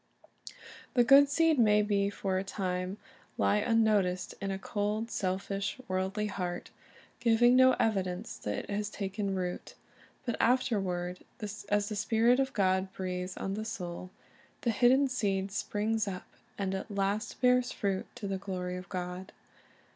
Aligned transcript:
The 0.95 1.03
good 1.03 1.29
seed 1.29 1.59
may 1.59 2.09
for 2.09 2.39
a 2.39 2.43
time 2.43 2.97
lie 3.37 3.57
unnoticed 3.57 4.33
in 4.41 4.49
a 4.49 4.57
cold, 4.57 5.11
selfish, 5.11 5.79
worldly 5.87 6.25
heart, 6.25 6.71
giving 7.19 7.55
no 7.55 7.73
evidence 7.73 8.35
that 8.39 8.57
it 8.63 8.69
has 8.71 8.89
taken 8.89 9.35
root; 9.35 9.75
but 10.25 10.37
afterward, 10.39 11.19
as 11.69 11.89
the 11.89 11.95
Spirit 11.95 12.39
of 12.39 12.51
God 12.53 12.91
breathes 12.93 13.37
on 13.37 13.53
the 13.53 13.63
soul, 13.63 14.09
the 14.61 14.71
hidden 14.71 15.07
seed 15.07 15.51
springs 15.51 16.07
up, 16.07 16.25
and 16.57 16.73
af 16.73 16.87
last 16.89 17.39
bears 17.39 17.71
fruit 17.71 18.07
to 18.15 18.27
the 18.27 18.39
glory 18.39 18.77
of 18.77 18.89
God. 18.89 19.31